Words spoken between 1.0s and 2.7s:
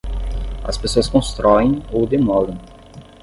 constroem ou demolem.